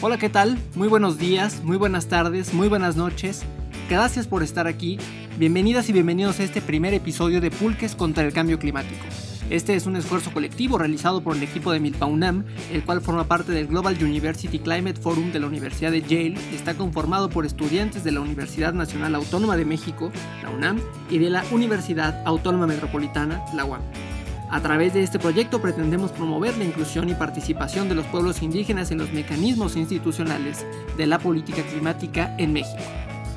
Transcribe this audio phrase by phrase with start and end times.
[0.00, 0.56] Hola, ¿qué tal?
[0.76, 3.42] Muy buenos días, muy buenas tardes, muy buenas noches.
[3.90, 4.96] Gracias por estar aquí.
[5.38, 9.04] Bienvenidas y bienvenidos a este primer episodio de Pulques contra el Cambio Climático.
[9.50, 13.24] Este es un esfuerzo colectivo realizado por el equipo de Milpa UNAM, el cual forma
[13.24, 17.44] parte del Global University Climate Forum de la Universidad de Yale y está conformado por
[17.44, 20.12] estudiantes de la Universidad Nacional Autónoma de México,
[20.44, 20.78] la UNAM,
[21.10, 23.80] y de la Universidad Autónoma Metropolitana, la UAM.
[24.50, 28.90] A través de este proyecto pretendemos promover la inclusión y participación de los pueblos indígenas
[28.90, 30.64] en los mecanismos institucionales
[30.96, 32.82] de la política climática en México.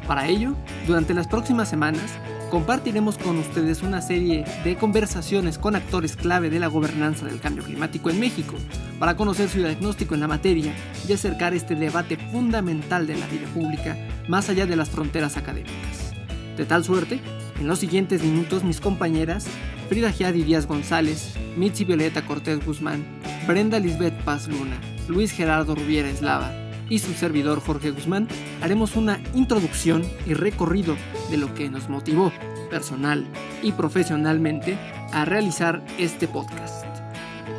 [0.08, 0.56] Para ello,
[0.88, 2.14] durante las próximas semanas,
[2.50, 7.64] compartiremos con ustedes una serie de conversaciones con actores clave de la gobernanza del cambio
[7.64, 8.56] climático en México,
[8.98, 10.74] para conocer su diagnóstico en la materia
[11.08, 13.98] y acercar este debate fundamental de la vida pública
[14.30, 16.14] más allá de las fronteras académicas.
[16.56, 17.20] De tal suerte,
[17.62, 19.46] en los siguientes minutos mis compañeras
[19.88, 23.06] Frida Giadi Díaz González, Mitzi Violeta Cortés Guzmán,
[23.48, 26.52] Brenda Lisbeth Paz Luna, Luis Gerardo Rubiera Eslava
[26.90, 28.28] y su servidor Jorge Guzmán
[28.64, 30.98] haremos una introducción y recorrido
[31.30, 32.34] de lo que nos motivó
[32.72, 33.28] personal
[33.62, 34.78] y profesionalmente
[35.14, 36.84] a realizar este podcast.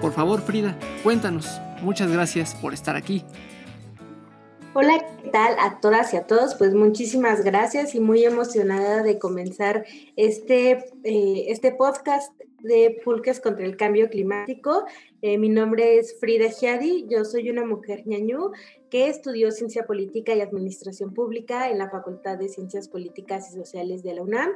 [0.00, 1.46] Por favor, Frida, cuéntanos.
[1.80, 3.24] Muchas gracias por estar aquí.
[4.74, 6.54] Hola, ¿qué tal a todas y a todos?
[6.54, 9.84] Pues muchísimas gracias y muy emocionada de comenzar
[10.16, 14.86] este, eh, este podcast de Pulques contra el Cambio Climático.
[15.20, 18.52] Eh, mi nombre es Frida Giadi, yo soy una mujer ñañú
[18.88, 24.02] que estudió Ciencia Política y Administración Pública en la Facultad de Ciencias Políticas y Sociales
[24.02, 24.52] de la UNAM.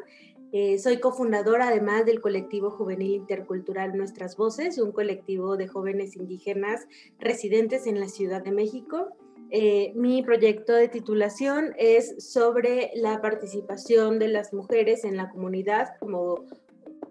[0.53, 6.87] Eh, soy cofundadora además del colectivo juvenil intercultural Nuestras Voces, un colectivo de jóvenes indígenas
[7.19, 9.15] residentes en la Ciudad de México.
[9.51, 15.97] Eh, mi proyecto de titulación es sobre la participación de las mujeres en la comunidad
[16.01, 16.45] como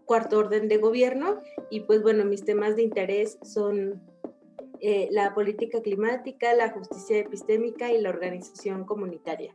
[0.06, 1.38] cuarto orden de gobierno
[1.70, 4.02] y pues bueno, mis temas de interés son
[4.82, 9.54] eh, la política climática, la justicia epistémica y la organización comunitaria.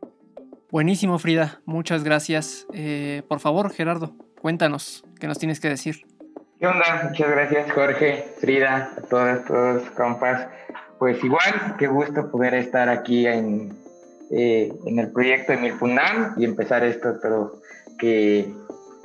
[0.70, 1.60] Buenísimo, Frida.
[1.66, 2.66] Muchas gracias.
[2.72, 6.06] Eh, por favor, Gerardo, cuéntanos qué nos tienes que decir.
[6.58, 7.08] ¿Qué onda?
[7.08, 10.48] Muchas gracias, Jorge, Frida, a todas, todos, compas.
[11.00, 13.74] Pues igual, qué gusto poder estar aquí en,
[14.30, 17.54] eh, en el proyecto de Milpunam y empezar esto, pero
[17.98, 18.52] que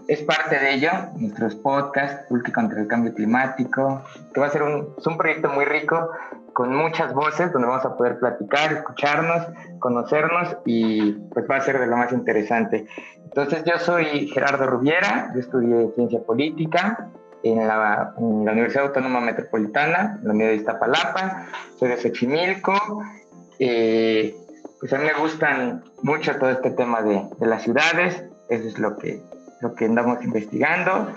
[0.09, 4.63] es parte de ello, nuestros podcasts, Pulque contra el Cambio Climático, que va a ser
[4.63, 6.11] un, es un proyecto muy rico,
[6.51, 9.47] con muchas voces, donde vamos a poder platicar, escucharnos,
[9.79, 12.87] conocernos y pues va a ser de lo más interesante.
[13.23, 17.09] Entonces yo soy Gerardo Rubiera, yo estudié Ciencia Política,
[17.51, 21.47] en la, Universidad Autónoma Metropolitana, en la Universidad de Iztapalapa,
[21.77, 22.73] soy de Xochimilco.
[23.57, 28.77] Pues a mí me gustan mucho todo este tema de, de, las ciudades, eso es
[28.77, 29.21] lo que,
[29.61, 31.11] lo que andamos investigando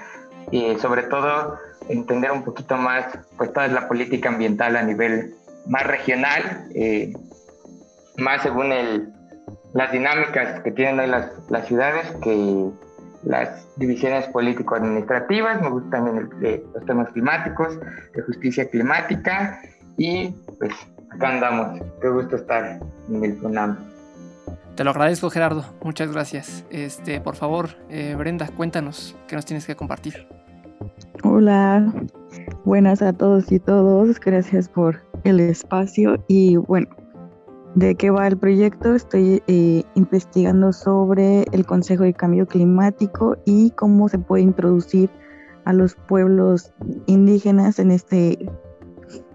[0.50, 1.58] y sobre todo
[1.88, 3.06] entender un poquito más
[3.36, 5.34] pues toda la política ambiental a nivel
[5.66, 7.12] más regional, eh,
[8.16, 9.12] más según el,
[9.74, 12.70] las dinámicas que tienen hoy las, las ciudades que
[13.24, 16.30] las divisiones político-administrativas, me gusta también
[16.74, 17.78] los temas climáticos,
[18.14, 19.60] de justicia climática
[19.96, 20.72] y pues
[21.10, 21.80] acá andamos.
[22.00, 23.76] Qué gusto estar en el FUNAM.
[24.76, 26.64] Te lo agradezco Gerardo, muchas gracias.
[26.70, 30.28] Este, por favor, eh, Brenda, cuéntanos qué nos tienes que compartir.
[31.24, 31.92] Hola,
[32.64, 36.88] buenas a todos y todos, gracias por el espacio y bueno,
[37.74, 38.94] de qué va el proyecto.
[38.94, 45.10] Estoy eh, investigando sobre el Consejo de Cambio Climático y cómo se puede introducir
[45.64, 46.72] a los pueblos
[47.06, 48.38] indígenas en, este,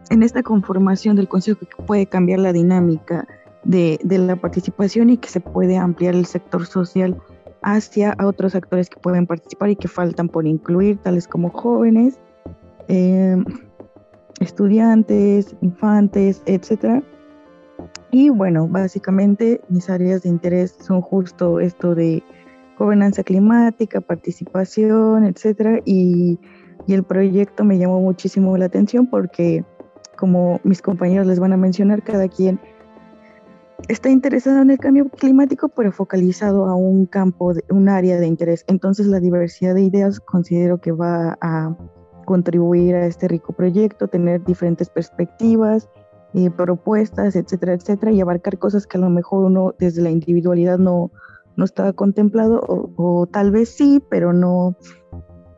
[0.09, 3.27] en esta conformación del Consejo que puede cambiar la dinámica
[3.63, 7.21] de, la participación y que se puede ampliar el sector social
[7.61, 12.19] hacia otros actores que pueden participar y que faltan por incluir, tales como jóvenes,
[12.89, 13.37] eh,
[14.41, 17.01] estudiantes, infantes, etcétera
[18.13, 22.21] y bueno, básicamente mis áreas de interés son justo esto de
[22.77, 25.79] gobernanza climática, participación, etcétera.
[25.83, 26.39] Y,
[26.85, 29.65] y el proyecto me llamó muchísimo la atención porque,
[30.15, 32.59] como mis compañeros les van a mencionar, cada quien
[33.87, 38.27] está interesado en el cambio climático, pero focalizado a un campo, de, un área de
[38.27, 38.63] interés.
[38.67, 41.75] Entonces, la diversidad de ideas considero que va a
[42.25, 45.89] contribuir a este rico proyecto, tener diferentes perspectivas
[46.33, 50.79] eh, propuestas, etcétera, etcétera, y abarcar cosas que a lo mejor uno desde la individualidad
[50.79, 51.11] no,
[51.55, 54.75] no estaba contemplado, o, tal vez sí, pero no,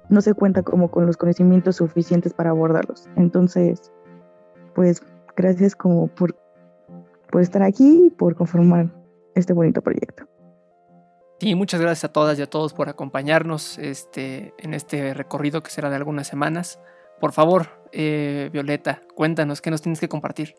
[0.09, 3.07] no se cuenta como con los conocimientos suficientes para abordarlos.
[3.15, 3.91] Entonces,
[4.73, 5.01] pues
[5.35, 6.35] gracias como por,
[7.31, 8.93] por estar aquí y por conformar
[9.35, 10.25] este bonito proyecto.
[11.39, 15.69] Sí, muchas gracias a todas y a todos por acompañarnos este, en este recorrido que
[15.69, 16.79] será de algunas semanas.
[17.19, 20.55] Por favor, eh, Violeta, cuéntanos qué nos tienes que compartir.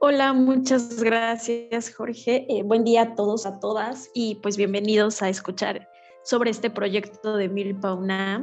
[0.00, 2.46] Hola, muchas gracias Jorge.
[2.48, 5.88] Eh, buen día a todos, a todas y pues bienvenidos a escuchar
[6.24, 8.42] sobre este proyecto de Milpa UNAM.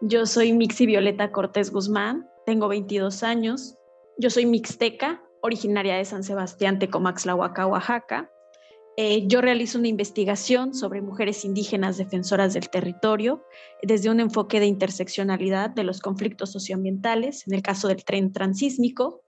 [0.00, 3.76] Yo soy Mixi Violeta Cortés Guzmán, tengo 22 años,
[4.16, 8.30] yo soy mixteca, originaria de San Sebastián, Tecomaxlahuaca, Oaxaca.
[8.96, 13.44] Eh, yo realizo una investigación sobre mujeres indígenas defensoras del territorio
[13.82, 19.22] desde un enfoque de interseccionalidad de los conflictos socioambientales, en el caso del tren transísmico.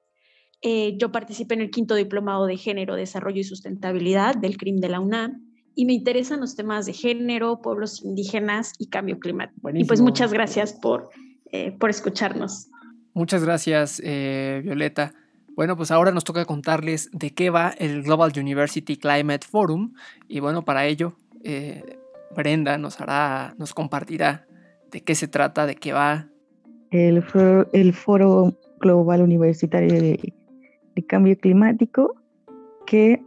[0.62, 4.88] Eh, yo participé en el quinto diplomado de género, desarrollo y sustentabilidad del CRIM de
[4.88, 5.42] la UNAM
[5.74, 9.70] y me interesan los temas de género, pueblos indígenas y cambio climático.
[9.72, 11.08] Y pues muchas gracias por,
[11.52, 12.68] eh, por escucharnos.
[13.14, 15.14] Muchas gracias, Violeta.
[15.60, 19.92] Bueno, pues ahora nos toca contarles de qué va el Global University Climate Forum
[20.28, 21.98] y bueno, para ello eh,
[22.34, 24.46] Brenda nos hará, nos compartirá
[24.90, 26.28] de qué se trata, de qué va.
[26.90, 30.32] El foro, el foro Global Universitario de,
[30.94, 32.14] de Cambio Climático
[32.87, 33.22] que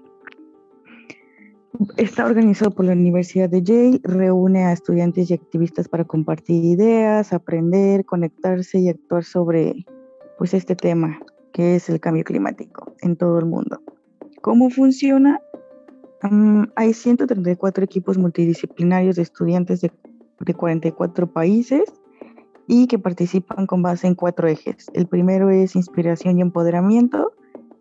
[1.98, 7.34] está organizado por la Universidad de Yale, reúne a estudiantes y activistas para compartir ideas,
[7.34, 9.86] aprender, conectarse y actuar sobre
[10.38, 11.20] pues este tema
[11.52, 13.82] que es el cambio climático en todo el mundo.
[14.42, 15.40] ¿Cómo funciona?
[16.76, 19.92] hay 134 equipos multidisciplinarios de estudiantes de,
[20.40, 21.84] de 44 países
[22.66, 24.88] y que participan con base en cuatro ejes.
[24.94, 27.34] El primero es inspiración y empoderamiento,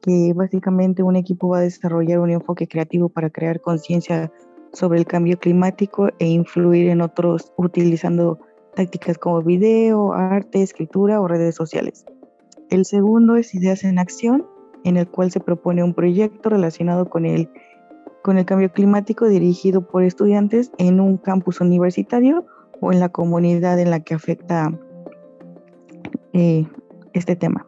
[0.02, 4.30] que básicamente un equipo va a desarrollar un enfoque creativo para crear conciencia
[4.72, 8.38] sobre el cambio climático e influir en otros utilizando
[8.74, 12.04] tácticas como video, arte, escritura o redes sociales.
[12.70, 14.46] El segundo es Ideas en Acción,
[14.84, 17.48] en el cual se propone un proyecto relacionado con el,
[18.22, 22.46] con el cambio climático dirigido por estudiantes en un campus universitario
[22.80, 24.76] o en la comunidad en la que afecta
[26.32, 26.66] eh,
[27.12, 27.66] este tema.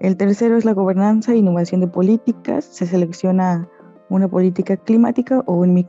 [0.00, 2.64] El tercero es la gobernanza e innovación de políticas.
[2.64, 3.68] Se selecciona
[4.10, 5.84] una política climática o un,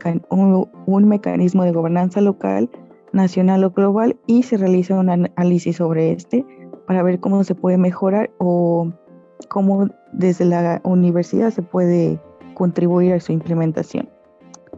[0.85, 2.69] un, mecanismo de gobernanza local,
[3.13, 6.45] nacional o global y se realiza un análisis sobre este
[6.87, 8.91] para ver cómo se puede mejorar o
[9.47, 12.19] cómo desde la universidad se puede
[12.55, 14.09] contribuir a su implementación.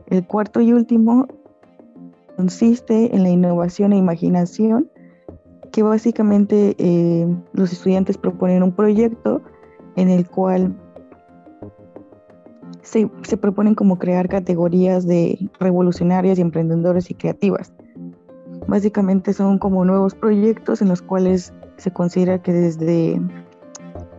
[0.07, 1.28] El cuarto y último
[2.36, 4.92] consiste en la innovación e imaginación,
[5.71, 9.41] que básicamente eh, los estudiantes proponen un proyecto
[9.95, 10.75] en el cual
[12.81, 17.73] se, se, proponen como crear categorías de revolucionarias y emprendedores y creativas.
[18.68, 23.21] Básicamente son como nuevos proyectos en los cuales se considera que desde,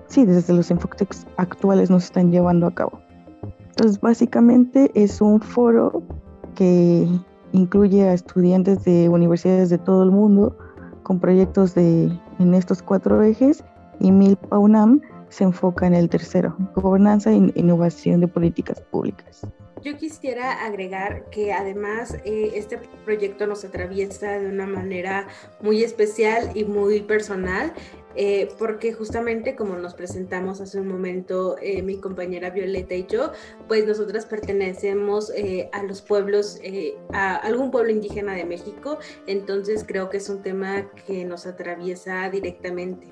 [0.06, 3.00] sí, desde los enfoques actuales no se están llevando a cabo.
[3.69, 6.02] Entonces, básicamente es un foro
[6.54, 7.08] que
[7.52, 10.56] incluye a estudiantes de universidades de todo el mundo
[11.02, 13.64] con proyectos de, en estos cuatro ejes
[14.00, 19.46] y Milpa UNAM se enfoca en el tercero, gobernanza e innovación de políticas públicas.
[19.82, 25.26] Yo quisiera agregar que además eh, este proyecto nos atraviesa de una manera
[25.61, 27.73] muy especial y muy personal,
[28.14, 33.32] eh, porque justamente como nos presentamos hace un momento eh, mi compañera Violeta y yo,
[33.67, 35.32] pues nosotras pertenecemos
[35.73, 36.61] a los pueblos,
[37.12, 42.30] a algún pueblo indígena de México, entonces creo que es un tema que nos atraviesa
[42.30, 43.09] directamente.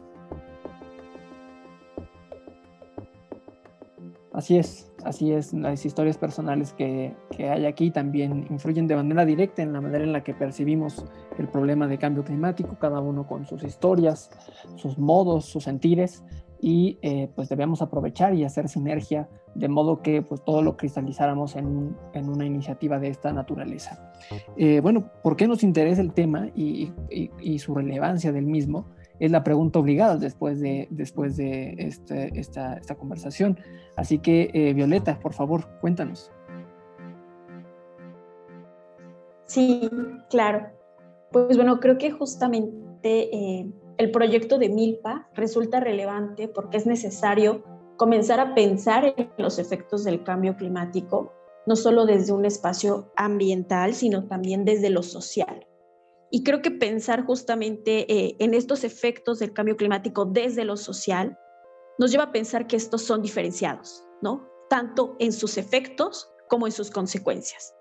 [4.32, 5.52] Así es, así es.
[5.52, 10.12] Las historias personales que, hay aquí también influyen de manera directa en la manera en
[10.12, 11.04] la que percibimos
[11.38, 14.30] el problema de cambio climático, cada uno con sus historias,
[14.76, 16.24] sus modos, sus sentires,
[16.62, 21.56] y eh, pues debemos aprovechar y hacer sinergia de modo que pues todo lo cristalizáramos
[21.56, 24.12] en, una iniciativa de esta naturaleza.
[24.56, 26.92] Eh, bueno, ¿por qué nos interesa el tema y
[27.58, 28.86] su relevancia del mismo?
[29.20, 33.58] es la pregunta obligada después de, después de este, esta, esta, conversación.
[34.00, 36.32] Así que, eh, Violeta, por favor, cuéntanos.
[39.44, 39.90] Sí,
[40.30, 40.70] claro.
[41.30, 47.62] Pues bueno, creo que justamente eh, el proyecto de Milpa resulta relevante porque es necesario
[47.98, 51.34] comenzar a pensar en los efectos del cambio climático,
[51.66, 55.66] no solo desde un espacio ambiental, sino también desde lo social.
[56.30, 61.36] Y creo que pensar justamente eh, en estos efectos del cambio climático desde lo social
[62.00, 64.48] nos lleva a pensar que estos son diferenciados, ¿no?
[64.70, 67.74] Tanto en sus efectos como en sus consecuencias.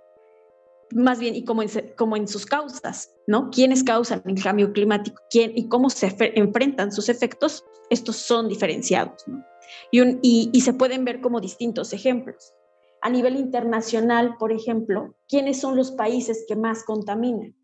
[0.92, 3.50] Más bien, y como en, sus causas, ¿no?
[3.50, 5.22] ¿Quiénes causan el cambio climático?
[5.30, 7.64] ¿Quién y cómo se enfrentan sus efectos?
[7.90, 9.42] Estos son diferenciados, ¿no?
[9.90, 12.54] Y, y, se pueden ver como distintos ejemplos.
[13.02, 17.56] A nivel internacional, por ejemplo, ¿quiénes son los países que más contaminan?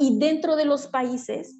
[0.00, 1.54] Y dentro de los países,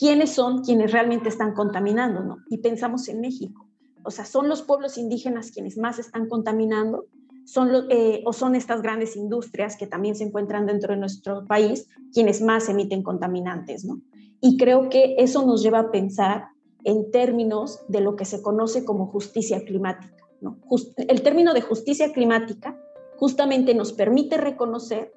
[0.00, 2.38] ¿quiénes son quienes realmente están contaminando, ¿no?
[2.48, 3.68] Y pensamos en México.
[4.02, 7.04] O sea, son los pueblos indígenas quienes más están contaminando,
[7.44, 11.86] son eh, o son estas grandes industrias que también se encuentran dentro de nuestro país
[12.14, 14.00] quienes más emiten contaminantes, ¿no?
[14.40, 16.46] Y creo que eso nos lleva a pensar
[16.84, 20.16] en términos de lo que se conoce como justicia climática.
[20.40, 20.56] ¿no?
[20.96, 22.74] el término de justicia climática
[23.18, 25.12] justamente nos permite reconocer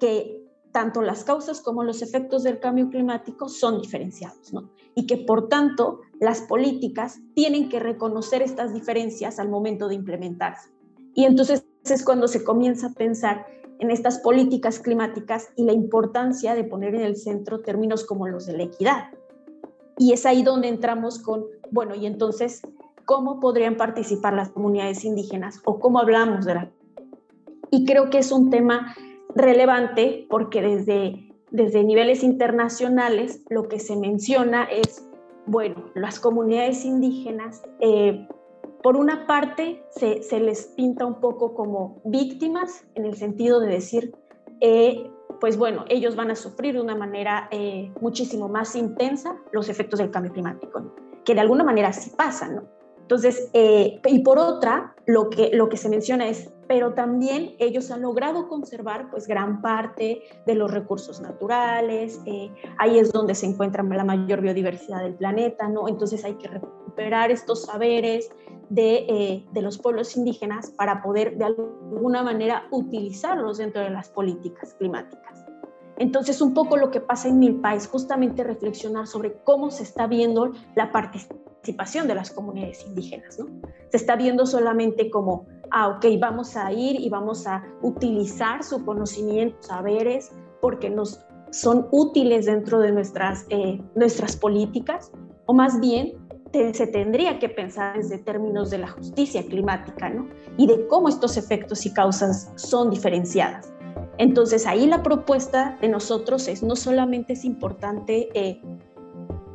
[0.00, 0.43] que
[0.74, 4.70] tanto las causas como los efectos del cambio climático son diferenciados, ¿no?
[4.96, 10.70] Y que por tanto las políticas tienen que reconocer estas diferencias al momento de implementarse.
[11.14, 13.46] Y entonces es cuando se comienza a pensar
[13.78, 18.44] en estas políticas climáticas y la importancia de poner en el centro términos como los
[18.46, 19.10] de la equidad.
[19.96, 22.62] Y es ahí donde entramos con, bueno, y entonces,
[23.04, 26.72] ¿cómo podrían participar las comunidades indígenas o cómo hablamos de la...
[27.70, 28.96] Y creo que es un tema
[29.34, 35.06] relevante porque desde, desde niveles internacionales lo que se menciona es,
[35.46, 38.26] bueno, las comunidades indígenas, eh,
[38.82, 43.68] por una parte, se, se, les pinta un poco como víctimas en el sentido de
[43.68, 44.14] decir,
[44.60, 45.10] eh,
[45.40, 49.98] pues bueno, ellos van a sufrir de una manera eh, muchísimo más intensa los efectos
[49.98, 52.62] del cambio climático, que de alguna manera sí pasan, ¿no?
[53.04, 58.02] Entonces, y por otra, lo que, lo que se menciona es, pero también ellos han
[58.02, 63.82] logrado conservar pues gran parte de los recursos naturales, eh, ahí es donde se encuentra
[63.82, 65.88] la mayor biodiversidad del planeta, ¿no?
[65.88, 68.30] Entonces hay que recuperar estos saberes
[68.70, 74.08] de, eh, de los pueblos indígenas para poder de alguna manera utilizarlos dentro de las
[74.08, 75.44] políticas climáticas.
[75.96, 80.08] Entonces, un poco lo que pasa en Milpa es justamente reflexionar sobre cómo se está
[80.08, 83.38] viendo la participación de las comunidades indígenas.
[83.38, 83.46] ¿no?
[83.90, 88.84] Se está viendo solamente como ah, ok, vamos a ir y vamos a utilizar su
[88.84, 95.12] conocimiento, saberes, porque nos son útiles dentro de nuestras, eh, nuestras políticas,
[95.46, 96.14] o más bien
[96.72, 100.28] se tendría que pensar desde términos de la justicia climática, ¿no?
[100.56, 103.72] Y de cómo estos efectos y causas son diferenciadas.
[104.18, 108.62] Entonces ahí la propuesta de nosotros es no solamente es importante eh,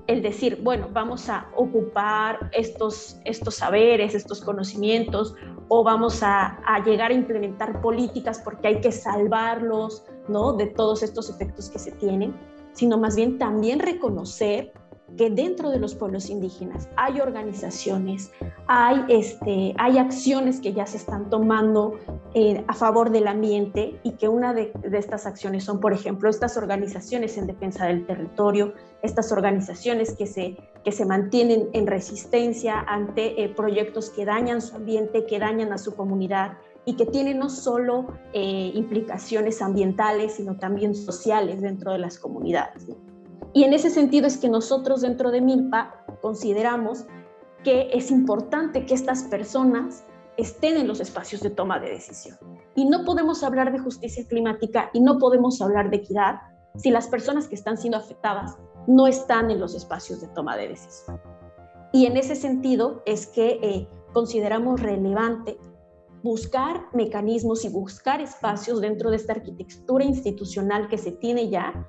[0.09, 5.35] el decir, bueno, vamos a ocupar estos, estos saberes, estos conocimientos,
[5.67, 10.53] o vamos a, llegar a implementar políticas porque hay que salvarlos, ¿no?
[10.53, 12.35] De todos estos efectos que se tienen,
[12.73, 14.73] sino más bien también reconocer
[15.15, 18.31] que dentro de los pueblos indígenas hay organizaciones,
[18.67, 21.99] hay, este, hay acciones que ya se están tomando
[22.33, 26.57] eh, a favor del ambiente y que una de, estas acciones son, por ejemplo, estas
[26.57, 33.44] organizaciones en defensa del territorio, estas organizaciones que se, que se mantienen en resistencia ante
[33.44, 37.50] eh, proyectos que dañan su ambiente, que dañan a su comunidad y que tienen no
[37.50, 42.88] solo eh, implicaciones ambientales, sino también sociales dentro de las comunidades.
[43.53, 47.06] Y en ese sentido es que nosotros dentro de MILPA consideramos
[47.63, 50.03] que es importante que estas personas
[50.38, 52.38] estén en los espacios de toma de decisión.
[52.75, 56.36] Y no podemos hablar de justicia climática y no podemos hablar de equidad
[56.77, 60.69] si las personas que están siendo afectadas no están en los espacios de toma de
[60.69, 61.19] decisión.
[61.91, 65.57] Y en ese sentido es que eh, consideramos relevante
[66.24, 71.88] buscar mecanismos y buscar espacios dentro de esta arquitectura institucional que se tiene ya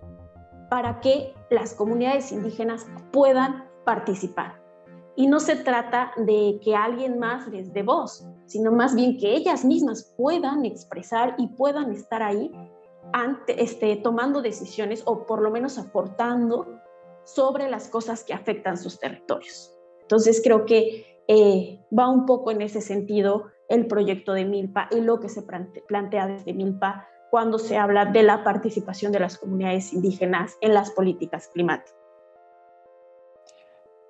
[0.70, 4.60] para que las comunidades indígenas puedan participar.
[5.16, 9.34] Y no se trata de que alguien más les dé voz, sino más bien que
[9.34, 12.52] ellas mismas puedan expresar y puedan estar ahí
[13.12, 16.80] ante, este, tomando decisiones o por lo menos aportando
[17.24, 19.76] sobre las cosas que afectan sus territorios.
[20.02, 25.00] Entonces creo que eh, va un poco en ese sentido el proyecto de Milpa y
[25.00, 29.92] lo que se plantea desde Milpa cuando se habla de la participación de las comunidades
[29.92, 31.94] indígenas en las políticas climáticas.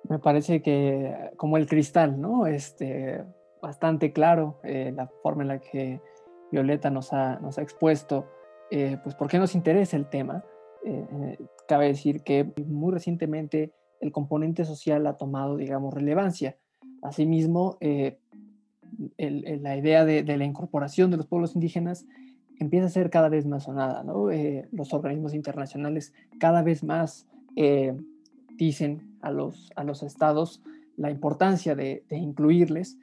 [0.09, 2.47] Me parece que como el cristal, ¿no?
[2.47, 3.23] Este,
[3.61, 6.01] bastante claro eh, la forma en la que
[6.51, 8.25] Violeta nos ha, nos ha expuesto,
[8.71, 10.43] eh, pues por qué nos interesa el tema.
[10.83, 11.37] Eh,
[11.67, 16.57] cabe decir que muy recientemente el componente social ha tomado, digamos, relevancia.
[17.03, 17.77] Asimismo,
[19.17, 22.05] la idea de, de, la incorporación de los pueblos indígenas
[22.61, 24.29] empieza a ser cada vez más sonada, ¿no?
[24.29, 27.97] Eh, los organismos internacionales cada vez más eh,
[28.55, 30.61] dicen a los, a los estados
[30.95, 32.99] la importancia de, incluirles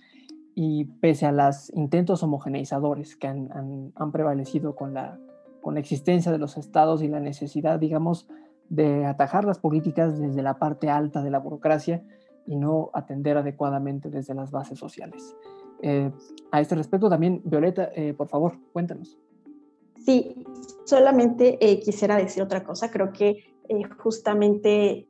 [0.55, 5.19] y pese a los intentos homogeneizadores que han, han, prevalecido con la,
[5.69, 8.27] con la existencia de los estados y la necesidad, digamos,
[8.71, 12.03] de atajar las políticas desde la parte alta de la burocracia
[12.47, 15.37] y no atender adecuadamente desde las bases sociales.
[15.83, 16.11] Eh,
[16.51, 19.19] a este respecto también, Violeta, por favor, cuéntanos.
[20.09, 20.47] Sí,
[20.87, 22.91] solamente eh, quisiera decir otra cosa.
[22.91, 25.07] Creo que eh, justamente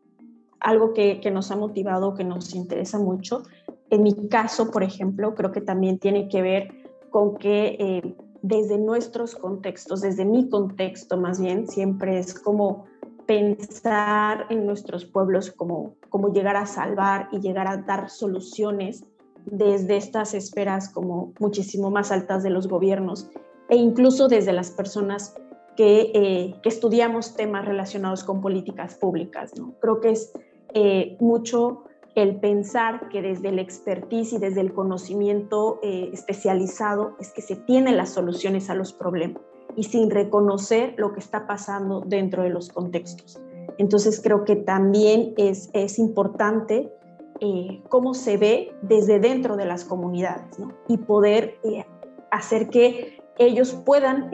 [0.59, 3.45] algo que, nos ha motivado, que nos interesa mucho,
[3.91, 6.69] en mi caso, por ejemplo, creo que también tiene que ver
[7.11, 12.87] con que eh, desde nuestros contextos, desde mi contexto más bien, siempre es como
[13.27, 19.05] pensar en nuestros pueblos como, como llegar a salvar y llegar a dar soluciones
[19.45, 23.31] desde estas esferas como muchísimo más altas de los gobiernos
[23.69, 25.35] e incluso desde las personas
[25.77, 29.53] que, eh, que estudiamos temas relacionados con políticas públicas.
[29.59, 29.75] ¿no?
[29.81, 30.33] Creo que es
[30.75, 37.33] eh, mucho el pensar que desde el expertise y desde el conocimiento eh, especializado es
[37.33, 39.43] que se tienen las soluciones a los problemas
[39.77, 43.41] y sin reconocer lo que está pasando dentro de los contextos.
[43.79, 46.93] Entonces creo que también es, es importante
[47.41, 51.85] eh, cómo se ve desde dentro de las comunidades y poder eh,
[52.33, 54.31] hacer que ellos puedan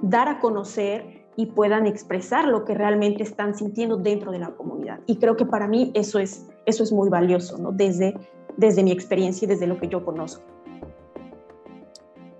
[0.00, 4.98] dar a conocer y puedan expresar lo que realmente están sintiendo dentro de la comunidad.
[5.06, 7.72] Y creo que para mí eso es, eso es muy valioso, ¿no?
[7.72, 8.14] Desde,
[8.56, 10.44] desde mi experiencia y desde lo que yo conozco.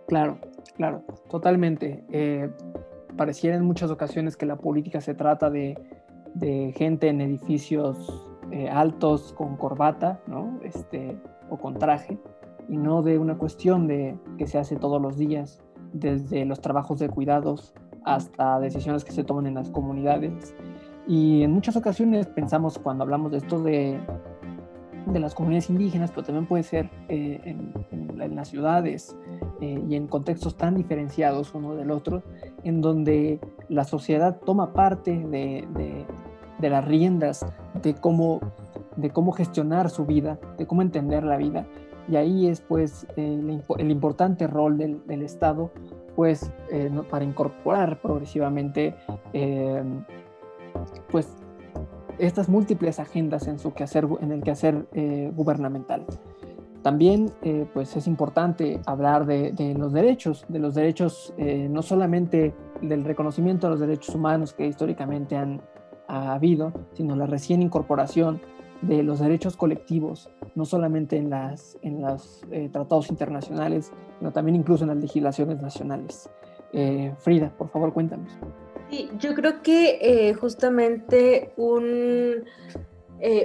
[0.07, 0.39] Claro,
[0.77, 2.05] claro, totalmente.
[2.11, 2.51] Eh,
[3.17, 5.79] pareciera en muchas ocasiones que la política se trata de,
[6.35, 10.61] de gente en edificios eh, altos con corbata, ¿no?
[10.63, 11.19] Este,
[11.49, 12.19] o con traje,
[12.69, 15.63] y no de una cuestión de que se hace todos los días,
[15.95, 17.73] desde los trabajos de cuidados
[18.05, 20.55] hasta decisiones que se toman en las comunidades.
[21.09, 23.99] Y en muchas ocasiones pensamos cuando hablamos de esto de,
[25.07, 29.17] de las comunidades indígenas, pero también puede ser eh, en, las ciudades
[29.61, 32.23] eh, y en contextos tan diferenciados uno del otro,
[32.63, 35.67] en donde la sociedad toma parte de,
[36.61, 37.47] de, las riendas
[37.83, 38.41] de cómo,
[38.97, 41.67] de cómo gestionar su vida, de cómo entender la vida.
[42.11, 45.71] Y ahí es pues el, el importante rol del, del Estado
[46.19, 48.93] pues eh, para incorporar progresivamente
[49.33, 49.85] eh,
[51.11, 51.29] pues
[52.19, 56.05] estas múltiples agendas en su quehacer en el quehacer eh, gubernamental
[56.83, 57.33] también
[57.75, 63.71] pues es importante hablar de, los derechos de los derechos no solamente del reconocimiento a
[63.71, 65.61] los derechos humanos que históricamente han
[66.07, 68.41] ha habido sino la recién incorporación
[68.83, 74.57] de los derechos colectivos, no solamente en los en las, eh, tratados internacionales, sino también
[74.57, 76.31] incluso en las legislaciones nacionales.
[76.73, 78.31] Eh, Frida, por favor, cuéntanos.
[78.91, 82.45] Sí, yo creo que eh, justamente un,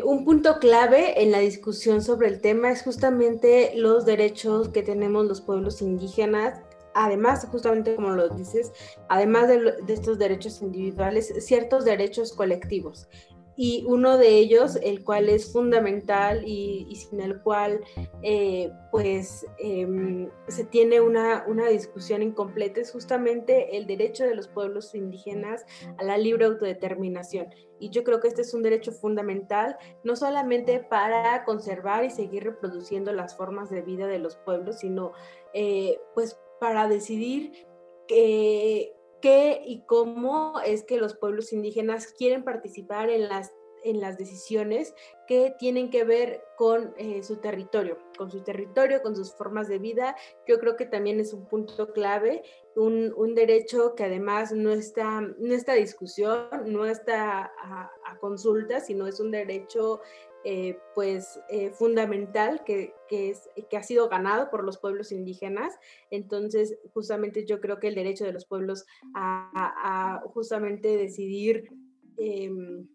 [0.06, 5.26] un punto clave en la discusión sobre el tema es justamente los derechos que tenemos
[5.26, 6.62] los pueblos indígenas.
[6.96, 8.72] Además, justamente como lo dices,
[9.10, 13.08] además de, de, estos derechos individuales, ciertos derechos colectivos
[13.56, 17.82] y uno de ellos, el cual es fundamental y, sin el cual
[18.22, 24.48] eh, pues em, se tiene una, una, discusión incompleta, es justamente el derecho de los
[24.48, 25.66] pueblos indígenas
[25.98, 27.48] a la libre autodeterminación.
[27.80, 32.44] Y yo creo que este es un derecho fundamental, no solamente para conservar y seguir
[32.44, 35.12] reproduciendo las formas de vida de los pueblos, sino
[35.54, 37.68] eh, pues para decidir
[38.08, 43.54] que qué y cómo es que los pueblos indígenas quieren participar en las
[43.86, 44.96] en las decisiones
[45.28, 49.78] que tienen que ver con eh, su territorio, con su territorio, con sus formas de
[49.78, 50.16] vida.
[50.48, 52.44] Yo creo que también es un punto clave,
[52.78, 58.18] un, un derecho que además no está, no está a discusión, no está a, a
[58.20, 60.00] consulta, sino es un derecho
[60.46, 65.74] eh, pues eh, fundamental que, que, es, que ha sido ganado por los pueblos indígenas.
[66.12, 71.70] Entonces, justamente yo creo que el derecho de los pueblos a, justamente decidir
[72.18, 72.88] em,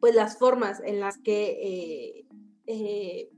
[0.00, 2.24] pues las formas en las que,
[2.66, 3.28] eh,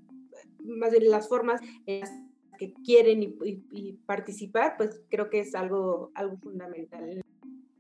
[0.61, 6.37] más bien las formas en que quieren y, participar, pues creo que es algo, algo
[6.37, 7.23] fundamental.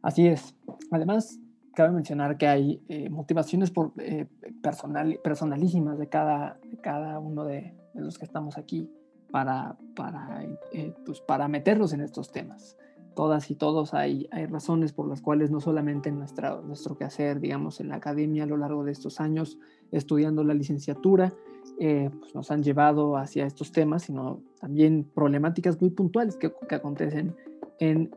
[0.02, 0.54] Así es.
[0.90, 1.38] Además,
[1.74, 4.26] cabe mencionar que hay eh, motivaciones por, eh,
[4.62, 8.88] personal, personalísimas de cada, cada uno de, los que estamos aquí
[9.30, 12.76] para, para, eh, pues para meternos en estos temas.
[13.14, 17.40] Todas y todos hay, hay razones por las cuales no solamente en nuestra, nuestro quehacer,
[17.40, 19.58] digamos, en la academia a lo largo de estos años,
[19.90, 21.34] estudiando la licenciatura,
[21.76, 27.34] pues nos han llevado hacia estos temas, sino también problemáticas muy puntuales que, que acontecen
[27.80, 28.10] en,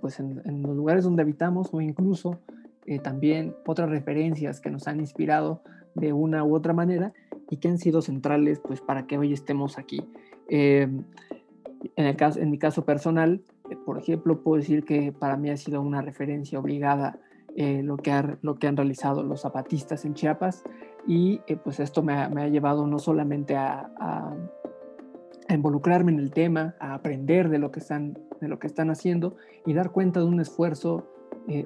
[0.00, 2.38] pues en, en, los lugares donde habitamos o incluso
[2.86, 5.60] eh, también otras referencias que nos han inspirado
[5.96, 7.12] de una u otra manera
[7.50, 10.08] y que han sido centrales pues para que hoy estemos aquí.
[10.48, 11.02] Em,
[11.96, 15.50] en, el caso, en mi caso personal, eh, por ejemplo, puedo decir que para mí
[15.50, 17.18] ha sido una referencia obligada
[17.56, 20.62] eh, lo, que lo que han realizado los zapatistas en Chiapas
[21.08, 24.36] y pues esto me ha, me ha, llevado no solamente a, a,
[25.48, 28.90] a, involucrarme en el tema, a aprender de lo que están, de lo que están
[28.90, 31.08] haciendo y dar cuenta de un esfuerzo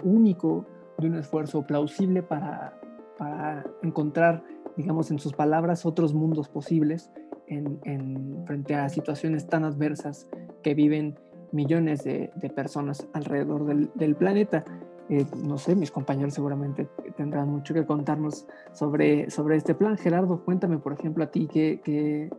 [0.05, 0.67] único
[1.01, 2.79] de un esfuerzo plausible para,
[3.19, 4.43] para encontrar,
[4.77, 7.11] digamos, en sus palabras, otros mundos posibles
[7.47, 10.29] en, frente a situaciones tan adversas
[10.63, 11.19] que viven
[11.53, 14.65] millones de, personas alrededor del, planeta.
[15.09, 19.97] Eh, no sé, mis compañeros seguramente tendrán mucho que contarnos sobre, sobre este plan.
[19.97, 22.31] Gerardo, cuéntame, por ejemplo, a ti qué, qué,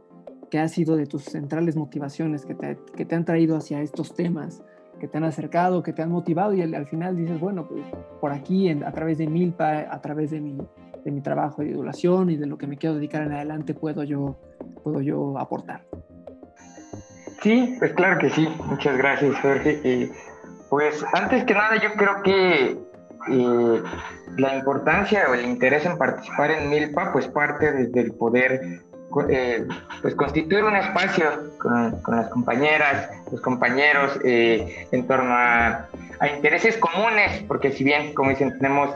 [0.50, 4.14] qué ha sido de tus centrales motivaciones que te, que te, han traído hacia estos
[4.14, 4.64] temas,
[5.02, 7.84] que te han acercado, que te han motivado y al, final dices, bueno, pues
[8.20, 10.56] por aquí, a través de Milpa, a través de mi,
[11.04, 14.04] de mi trabajo de idolación y de lo que me quiero dedicar en adelante, puedo
[14.04, 14.38] yo,
[14.84, 15.82] puedo yo aportar.
[17.42, 18.48] Sí, pues claro que sí.
[18.68, 20.12] Muchas gracias, Jorge.
[20.70, 22.78] pues antes que nada, yo creo que
[23.32, 23.84] eh,
[24.38, 28.84] la importancia o el interés en participar en Milpa, pues parte desde el poder
[29.30, 29.68] eh,
[30.02, 35.88] pues constituir un espacio con, las compañeras, los compañeros eh, en torno a,
[36.36, 38.92] intereses comunes, porque si bien, como dicen, tenemos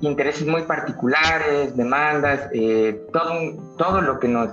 [0.00, 2.48] intereses muy particulares, demandas,
[3.12, 3.32] todo,
[3.76, 4.50] todo lo que nos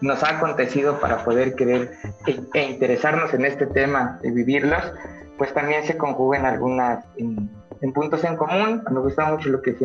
[0.00, 1.92] nos ha acontecido para poder querer
[2.26, 4.82] e, e, interesarnos en este tema y vivirlos,
[5.38, 7.50] pues también se conjugan algunas en,
[7.92, 8.82] puntos en común.
[8.90, 9.76] Me gusta mucho lo que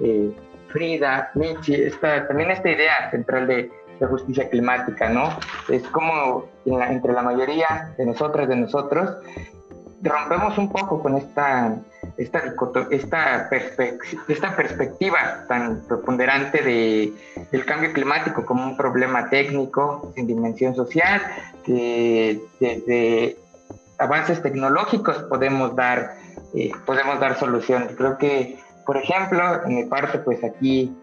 [0.00, 0.32] eh,
[0.68, 3.70] Frida, Michi, esta, también esta idea central de,
[4.08, 5.28] justicia climática, ¿no?
[5.68, 9.16] Es como entre la mayoría de nosotras, de nosotros,
[10.02, 11.74] rompemos un poco con esta,
[12.16, 12.56] esta
[14.56, 17.12] perspectiva tan preponderante de,
[17.50, 21.20] del cambio climático como un problema técnico sin dimensión social,
[21.64, 23.36] que desde
[23.98, 26.14] avances tecnológicos podemos dar,
[26.54, 27.94] eh, podemos dar soluciones.
[27.96, 30.96] Creo que, por ejemplo, en mi parte, pues aquí,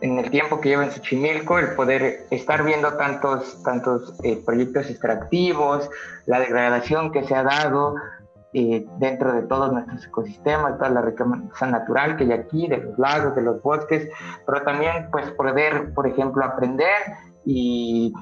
[0.00, 4.88] en el tiempo que llevo en Xochimilco, el poder estar viendo tantos, tantos eh, proyectos
[4.88, 5.90] extractivos,
[6.24, 7.96] la degradación que se ha dado,
[8.54, 12.98] eh, dentro de todos nuestros ecosistemas, toda la riqueza natural que hay aquí, de los
[12.98, 14.08] lagos, de los bosques,
[14.46, 17.02] pero también pues poder, por ejemplo, aprender
[17.44, 18.14] y,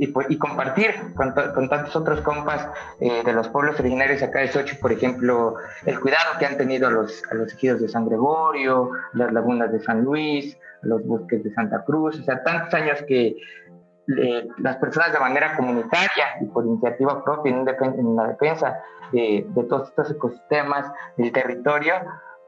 [0.00, 2.66] y, pues, y compartir con, con, tantos otros compas
[3.00, 6.88] eh, de los pueblos originarios acá de Sochi, por ejemplo, el cuidado que han tenido
[6.88, 11.44] a los, a los ejidos de San Gregorio, las lagunas de San Luis, los bosques
[11.44, 13.36] de Santa Cruz, o sea, tantos años que
[14.06, 18.82] las personas de manera comunitaria y por iniciativa propia en, la defensa
[19.12, 21.94] de, todos estos ecosistemas del territorio,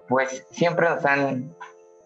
[0.09, 1.55] pues siempre nos han,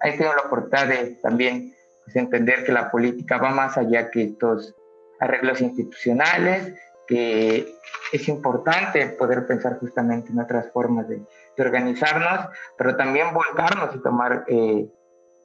[0.00, 1.72] tenido la oportunidad de también
[2.04, 4.74] pues, entender que la política va más allá que estos
[5.20, 6.74] arreglos institucionales,
[7.06, 7.74] que
[8.12, 11.22] es importante poder pensar justamente en otras formas de,
[11.58, 14.86] organizarnos, pero también volcarnos y tomar, eh,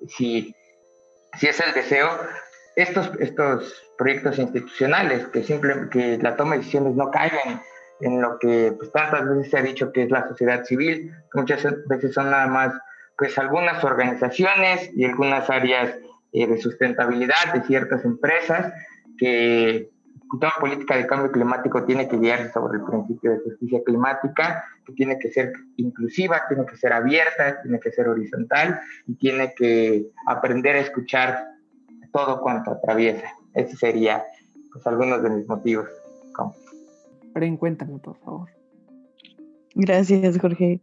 [0.09, 0.53] si,
[1.37, 2.09] si es el deseo,
[2.75, 7.61] estos, estos proyectos institucionales, que, simple, que la toma de decisiones no caigan
[8.01, 11.65] en lo que pues, tantas veces se ha dicho que es la sociedad civil, muchas
[11.87, 12.73] veces son nada más
[13.17, 15.95] pues algunas organizaciones y algunas áreas
[16.33, 18.73] eh, de sustentabilidad de ciertas empresas
[19.17, 19.89] que
[20.39, 24.93] toda política de cambio climático tiene que guiarse sobre el principio de justicia climática, que
[24.93, 30.07] tiene que ser inclusiva, tiene que ser abierta, tiene que ser horizontal y tiene que
[30.27, 31.37] aprender a escuchar
[32.13, 33.27] todo cuanto atraviesa.
[33.53, 34.23] Ese sería
[34.71, 35.89] pues algunos de mis motivos.
[37.33, 38.49] Pero cuéntame, por favor.
[39.75, 40.81] Gracias, Jorge.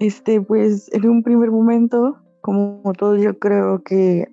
[0.00, 4.28] Este, pues, en un primer momento, como todo, yo creo que,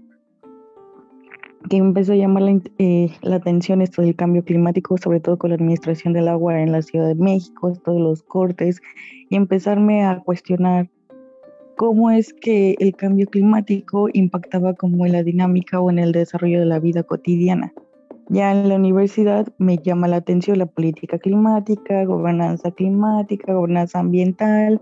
[1.70, 5.52] que empezó a llamar la, eh, la, atención esto del cambio climático, sobre todo con
[5.52, 8.82] la administración del agua en la Ciudad de México, de los cortes,
[9.30, 10.90] y empezarme a cuestionar
[11.76, 16.60] cómo es que el cambio climático impactaba como en la dinámica o en el desarrollo
[16.60, 17.74] de la vida cotidiana.
[18.30, 24.82] Ya en la universidad me llama la atención la política climática, gobernanza climática, gobernanza ambiental,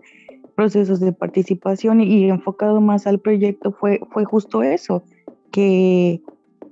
[0.56, 5.04] procesos de participación y, enfocado más al proyecto fue, fue justo eso,
[5.52, 6.22] que,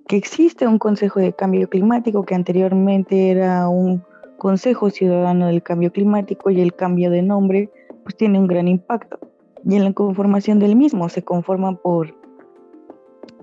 [0.09, 4.03] que existe un Consejo de Cambio Climático que anteriormente era un
[4.39, 7.69] Consejo Ciudadano del Cambio Climático y el cambio de nombre
[8.01, 9.19] pues tiene un gran impacto
[9.63, 12.15] y en la conformación del mismo se conforma por,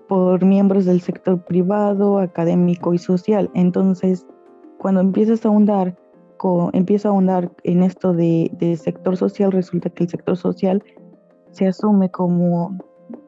[0.09, 3.48] por miembros del sector privado, académico y social.
[3.55, 4.26] Entonces,
[4.79, 5.96] cuando empiezas a ahondar,
[6.42, 10.83] a ahondar en esto de, de sector social, resulta que el sector social
[11.52, 12.76] se asume como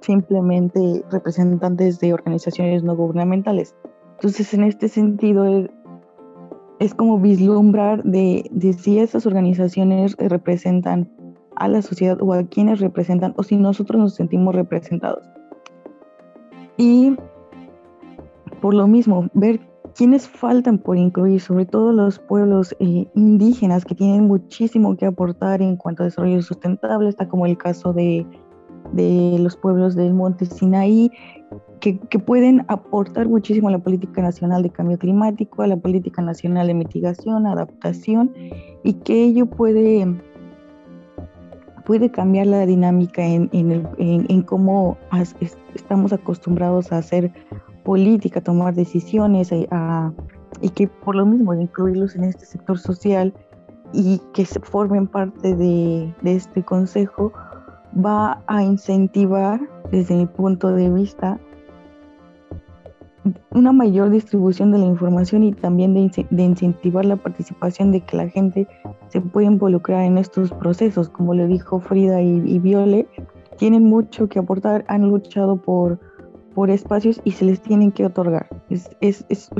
[0.00, 3.74] simplemente representantes de organizaciones no gubernamentales.
[4.16, 5.68] Entonces, en este sentido,
[6.78, 11.10] es, como vislumbrar de, de, si esas organizaciones representan
[11.56, 15.24] a la sociedad o a quienes representan o si nosotros nos sentimos representados.
[16.76, 17.16] Y
[18.60, 19.60] por lo mismo, ver
[19.94, 25.62] quiénes faltan por incluir, sobre todo los pueblos eh, indígenas que tienen muchísimo que aportar
[25.62, 28.26] en cuanto a desarrollo sustentable, está como el caso de,
[28.92, 31.10] de los pueblos del monte Sinaí,
[31.80, 36.22] que, que, pueden aportar muchísimo a la política nacional de cambio climático, a la política
[36.22, 38.32] nacional de mitigación, adaptación,
[38.82, 40.20] y que ello puede,
[41.86, 44.98] puede cambiar la dinámica en, en, en, cómo
[45.74, 47.32] estamos acostumbrados a hacer
[47.84, 50.12] política, tomar decisiones, a,
[50.60, 53.32] y que por lo mismo incluirlos en este sector social
[53.92, 57.32] y que se formen parte de, de este consejo
[57.96, 61.40] va a incentivar desde mi punto de vista
[63.50, 68.28] una mayor distribución de la información y también de, incentivar la participación de que la
[68.28, 68.66] gente
[69.08, 71.08] se pueda involucrar en estos procesos.
[71.08, 73.06] Como le dijo Frida y, y Viole,
[73.56, 75.98] tienen mucho que aportar, han luchado por,
[76.54, 78.48] por espacios y se les tienen que otorgar.
[78.70, 79.50] Es, es, es,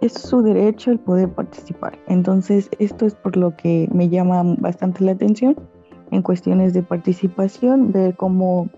[0.00, 1.98] es su derecho el poder participar.
[2.08, 5.56] Entonces, esto es por lo que me llama bastante la atención
[6.14, 8.68] en cuestiones de participación, ver cómo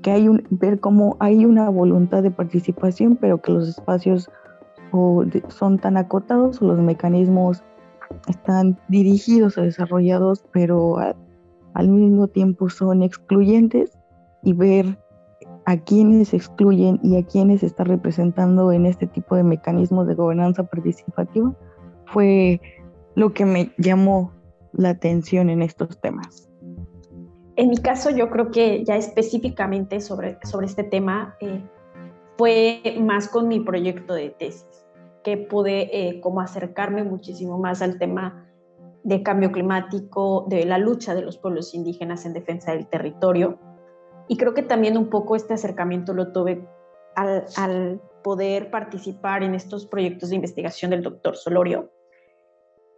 [0.00, 4.30] que hay ver cómo hay una voluntad de participación, pero que los espacios
[5.48, 7.64] son tan acotados o los mecanismos
[8.28, 10.98] están dirigidos o desarrollados, pero
[11.72, 13.98] al mismo tiempo son excluyentes
[14.44, 14.98] y ver
[15.64, 20.62] a quienes excluyen y a quienes está representando en este tipo de mecanismos de gobernanza
[20.62, 21.52] participativa
[22.06, 22.60] fue
[23.16, 24.30] lo que me llamó
[24.76, 26.48] la atención en estos temas.
[27.56, 31.62] En mi caso, yo creo que ya específicamente sobre, sobre este tema eh,
[32.36, 34.86] fue más con mi proyecto de tesis,
[35.22, 38.48] que pude eh, como acercarme muchísimo más al tema
[39.04, 43.58] de cambio climático, de la lucha de los pueblos indígenas en defensa del territorio.
[44.26, 46.66] Y creo que también un poco este acercamiento lo tuve
[47.14, 51.92] al, al poder participar en estos proyectos de investigación del doctor Solorio,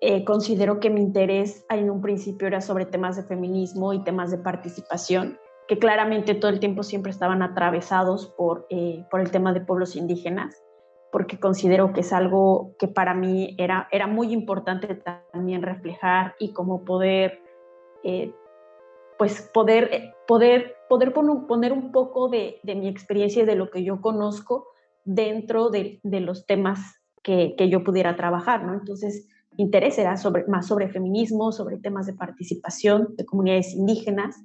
[0.01, 4.31] eh, considero que mi interés en un principio era sobre temas de feminismo y temas
[4.31, 9.53] de participación, que claramente todo el tiempo siempre estaban atravesados por, eh, por el tema
[9.55, 10.63] de pueblos indígenas,
[11.11, 15.01] porque considero que es algo que para mí era, era muy importante
[15.33, 17.41] también reflejar y como poder,
[18.05, 18.35] eh,
[19.19, 23.83] pues poder, poder, poder poner un poco de, de, mi experiencia y de lo que
[23.83, 24.67] yo conozco
[25.05, 28.75] dentro de, de los temas que, que, yo pudiera trabajar, ¿no?
[28.75, 29.27] Entonces,
[29.57, 34.43] interés era sobre, más sobre feminismo, sobre temas de participación de comunidades indígenas.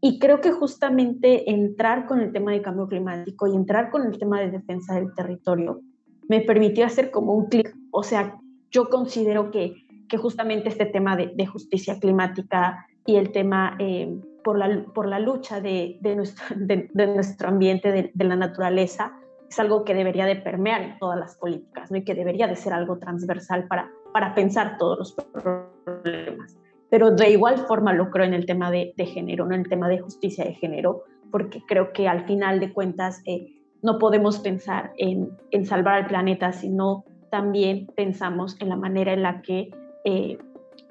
[0.00, 4.18] Y creo que justamente entrar con el tema de cambio climático y entrar con el
[4.18, 5.80] tema de defensa del territorio
[6.28, 7.74] me permitió hacer como un clic.
[7.90, 8.38] O sea,
[8.70, 9.74] yo considero que,
[10.08, 15.08] que justamente este tema de, de justicia climática y el tema eh, por, la, por
[15.08, 19.12] la lucha de, de, nuestro, de, nuestro ambiente, de, la naturaleza,
[19.48, 21.98] es algo que debería de permear en todas las políticas ¿no?
[21.98, 26.56] y que debería de ser algo transversal para, para pensar todos los problemas.
[26.88, 29.88] Pero de igual forma lo creo en el tema de, género, no en el tema
[29.88, 33.48] de justicia de género, porque creo que al final de cuentas eh,
[33.82, 39.22] no podemos pensar en, en, salvar al planeta, sino también pensamos en la manera en
[39.22, 39.72] la que
[40.04, 40.38] eh,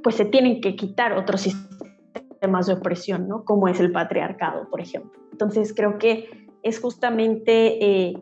[0.03, 3.45] pues se tienen que quitar otros sistemas de opresión, ¿no?
[3.45, 5.17] como es el patriarcado, por ejemplo.
[5.31, 8.21] Entonces creo que es justamente eh,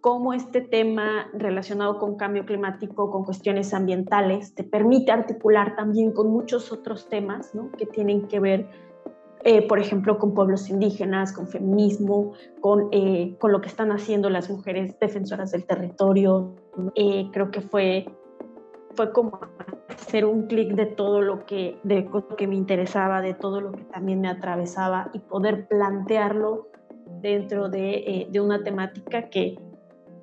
[0.00, 6.30] cómo este tema relacionado con cambio climático, con cuestiones ambientales, te permite articular también con
[6.30, 7.70] muchos otros temas ¿no?
[7.72, 8.68] que tienen que ver,
[9.42, 14.30] eh, por ejemplo, con pueblos indígenas, con feminismo, con, eh, con, lo que están haciendo
[14.30, 16.54] las mujeres defensoras del territorio.
[16.94, 18.06] Eh, creo que fue,
[18.94, 19.40] fue como
[19.88, 23.72] hacer un clic de todo lo que, de lo que me interesaba, de todo lo
[23.72, 26.68] que también me atravesaba y poder plantearlo
[27.20, 29.58] dentro de, de una temática que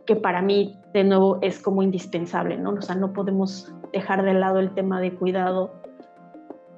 [0.05, 2.71] que para mí, de nuevo, es como indispensable, ¿no?
[2.71, 5.71] O sea, no podemos dejar de lado el tema de cuidado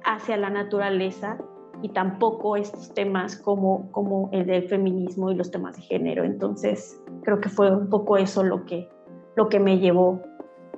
[0.04, 1.38] hacia la naturaleza
[1.82, 6.24] y tampoco estos temas como, como el del feminismo y los temas de género.
[6.24, 8.88] Entonces, creo que fue un poco eso lo que,
[9.36, 10.20] lo que me llevó.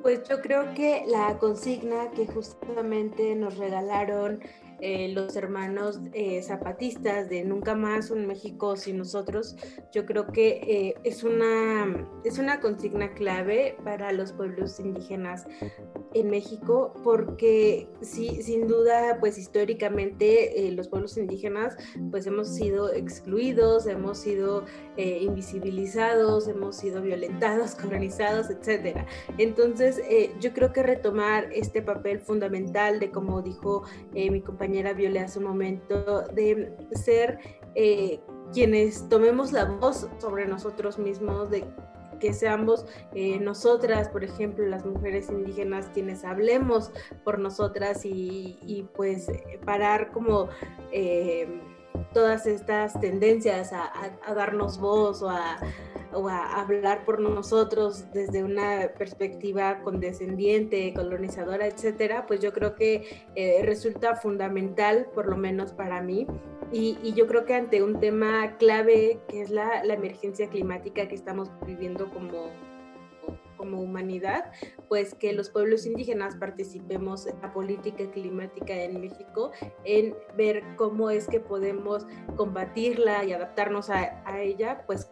[0.03, 4.41] Pues yo creo que la consigna que justamente nos regalaron
[4.83, 9.57] eh, los hermanos eh, zapatistas de Nunca más un México sin nosotros,
[9.93, 15.47] yo creo que eh, es, una, es una consigna clave para los pueblos indígenas
[16.15, 21.77] en México porque sí, sin duda, pues históricamente los pueblos indígenas
[22.11, 24.65] pues hemos sido excluidos, hemos sido
[24.97, 29.07] invisibilizados, hemos sido violentados, colonizados, etcétera.
[29.39, 30.01] Entonces,
[30.41, 35.41] yo creo que retomar este papel fundamental de, como dijo mi compañero, compañera Viole hace
[35.41, 37.41] un momento, de ser
[37.75, 38.21] eh,
[38.53, 41.65] quienes tomemos la voz sobre nosotros mismos, de
[42.21, 46.93] que seamos eh, nosotras, por ejemplo, las mujeres indígenas, quienes hablemos
[47.25, 49.27] por nosotras y, pues
[49.65, 50.49] parar como...
[50.93, 51.61] Eh,
[52.15, 55.59] todas estas tendencias a, darnos voz o a,
[56.13, 64.17] hablar por nosotros desde una perspectiva condescendiente, colonizadora, etcétera, pues yo creo que eh, resulta
[64.17, 66.27] fundamental, por lo menos para mí,
[66.73, 71.17] y, yo creo que ante un tema clave que es la, la emergencia climática que
[71.17, 72.51] estamos viviendo como
[73.61, 74.53] como humanidad,
[74.89, 79.53] pues que los pueblos indígenas participemos en la política climática en México,
[79.85, 85.11] en ver cómo es que podemos combatirla y adaptarnos a, a ella, pues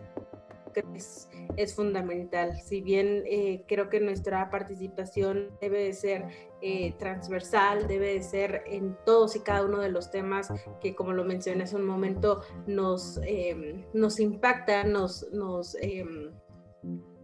[0.95, 2.59] es, es, fundamental.
[2.61, 6.27] Si bien eh, creo que nuestra participación debe de ser
[6.61, 11.13] eh, transversal, debe de ser en todos y cada uno de los temas que, como
[11.13, 15.77] lo mencioné hace un momento, nos, eh, nos impactan, nos, nos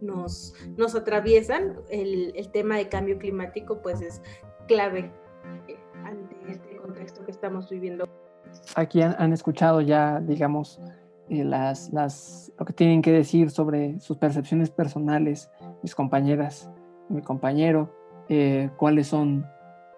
[0.01, 4.21] nos, nos atraviesan, el, el, tema de cambio climático pues es
[4.67, 5.11] clave
[6.03, 8.07] ante este contexto que estamos viviendo.
[8.75, 10.79] Aquí han, escuchado ya, digamos,
[11.29, 15.49] eh, las, las, lo que tienen que decir sobre sus percepciones personales,
[15.81, 16.69] mis compañeras,
[17.09, 17.93] mi compañero,
[18.29, 19.45] eh, cuáles son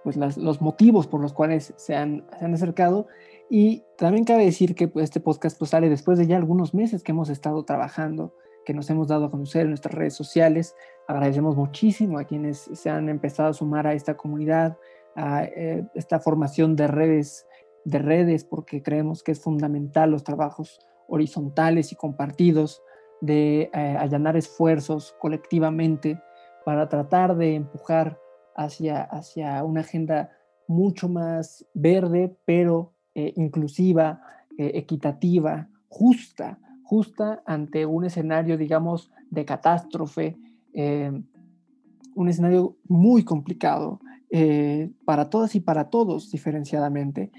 [0.03, 3.07] pues, las, los motivos por los cuales se han, se han acercado.
[3.49, 7.03] Y también cabe decir que pues, este podcast pues, sale después de ya algunos meses
[7.03, 8.33] que hemos estado trabajando
[8.67, 10.75] que nos hemos dado a conocer en nuestras redes sociales.
[11.07, 14.77] Agradecemos muchísimo a quienes se han empezado a sumar a esta comunidad,
[15.15, 17.47] a eh, esta formación de redes,
[17.85, 22.81] de redes, porque creemos que es fundamental los trabajos horizontales y compartidos
[23.21, 26.21] de eh, allanar esfuerzos colectivamente
[26.65, 28.19] para tratar de empujar
[28.55, 30.31] hacia, hacia una agenda
[30.67, 34.21] mucho más verde, pero eh, inclusiva,
[34.59, 40.37] equitativa, justa, justa ante un escenario, digamos, de catástrofe,
[40.73, 41.11] eh,
[42.15, 47.31] un escenario muy complicado eh, para todas y para todos diferenciadamente.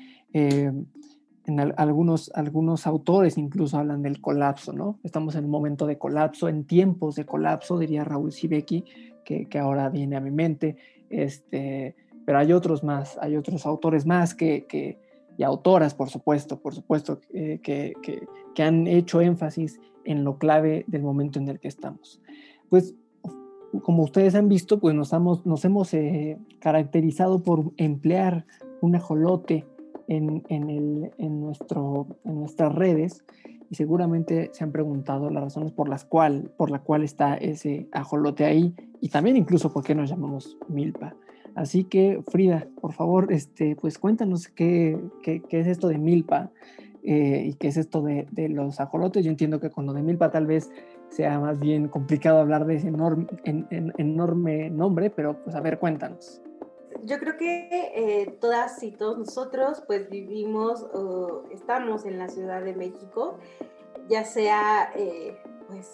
[1.49, 4.99] Eh, en algunos, algunos autores incluso hablan del colapso, ¿no?
[5.03, 8.85] Estamos en un momento de colapso, en tiempos de colapso, diría Raúl Sibeki,
[9.25, 10.77] que, que ahora viene a mi mente,
[11.11, 14.99] este, pero hay otros más, hay otros autores más que, que
[15.37, 21.03] y autoras, por supuesto, por supuesto, que, que, han hecho énfasis en lo clave del
[21.03, 22.21] momento en el que estamos.
[22.69, 22.97] Pues,
[23.83, 25.13] como ustedes han visto, pues nos,
[25.47, 28.47] nos hemos eh, caracterizado por emplear
[28.81, 29.65] un ajolote
[30.09, 33.25] en, en, nuestro, en nuestras redes
[33.71, 37.87] y seguramente se han preguntado las razones por las cual, por la cual está ese
[37.93, 41.15] ajolote ahí y también incluso por qué nos llamamos milpa.
[41.55, 46.51] Así que, Frida, por favor, este, pues cuéntanos qué, qué, qué es esto de milpa
[47.03, 49.25] eh, y qué es esto de, de, los ajolotes.
[49.25, 50.71] Yo entiendo que con lo de milpa tal vez
[51.09, 53.67] sea más bien complicado hablar de ese enorme, en,
[53.99, 56.41] enorme nombre, pero pues a ver, cuéntanos.
[57.05, 62.63] Yo creo que eh, todas y todos nosotros pues vivimos o estamos en la Ciudad
[62.63, 63.39] de México,
[64.09, 65.37] ya sea eh,
[65.69, 65.91] pues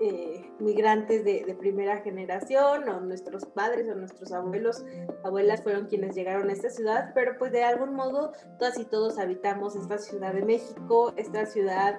[0.00, 4.84] eh, migrantes de, primera generación o nuestros padres o nuestros abuelos,
[5.24, 9.18] abuelas fueron quienes llegaron a esta ciudad, pero pues de algún modo todas y todos
[9.18, 11.98] habitamos esta ciudad de México, esta ciudad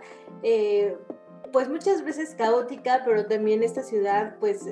[1.51, 4.65] pues muchas veces caótica, pero también esta ciudad pues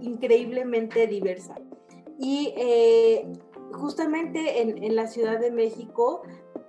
[0.00, 1.56] increíblemente diversa.
[2.18, 2.54] Y
[3.72, 6.22] justamente en, en la Ciudad de México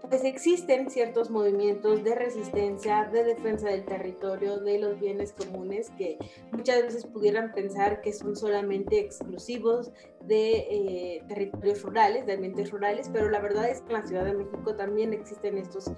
[0.09, 6.17] pues existen ciertos movimientos de resistencia, de defensa del territorio, de los bienes comunes que
[6.51, 13.09] muchas veces pudieran pensar que son solamente exclusivos de eh, territorios rurales, de ambientes rurales,
[13.11, 15.91] pero la verdad es que en la Ciudad de México también existen estos,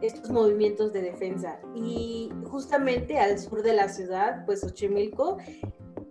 [0.00, 1.60] estos movimientos de defensa.
[1.74, 5.38] Y justamente al sur de la ciudad, pues Xochimilco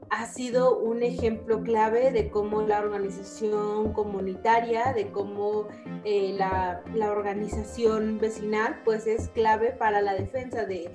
[0.09, 5.67] ha sido un ejemplo clave de cómo la organización comunitaria, de cómo
[6.03, 10.89] eh, la, la, organización vecinal, pues es clave para la defensa de,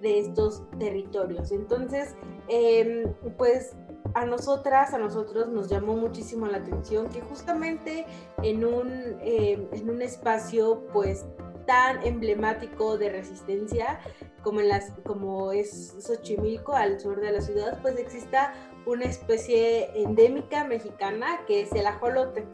[0.00, 1.50] de estos territorios.
[1.50, 2.14] Entonces,
[2.48, 3.74] em, pues
[4.14, 8.06] a nosotras, a nosotros nos llamó muchísimo la atención que justamente
[8.42, 11.24] en un, em, en un espacio, pues
[11.66, 14.00] tan emblemático de resistencia
[14.42, 18.54] como, en las, como es Xochimilco, al sur de la ciudad, pues exista
[18.86, 22.44] una especie endémica mexicana que es el ajolote.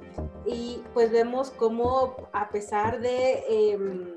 [0.47, 4.15] Y pues vemos cómo a pesar de, em,